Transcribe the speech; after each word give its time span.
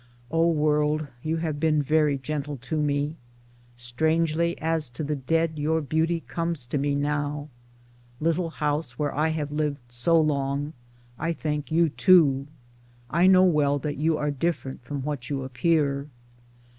O 0.31 0.49
world 0.49 1.05
you 1.21 1.37
have 1.37 1.59
been 1.59 1.83
very 1.83 2.17
gentle 2.17 2.57
to 2.57 2.75
me! 2.81 3.17
Strangely 3.77 4.57
as 4.59 4.89
to 4.89 5.03
the 5.03 5.15
dead 5.15 5.59
your 5.59 5.79
beauty 5.79 6.21
comes 6.21 6.65
to 6.65 6.79
me 6.79 6.95
now. 6.95 7.49
Little 8.19 8.49
house 8.49 8.97
where 8.97 9.13
I 9.15 9.27
have 9.27 9.51
lived 9.51 9.91
so 9.91 10.19
long, 10.19 10.73
I 11.19 11.33
thank 11.33 11.71
you 11.71 11.89
too: 11.89 12.47
I 13.11 13.27
know 13.27 13.43
well 13.43 13.77
that 13.77 13.97
you 13.97 14.17
are 14.17 14.31
different 14.31 14.83
from 14.83 15.03
what 15.03 15.29
you 15.29 15.43
appear. 15.43 16.07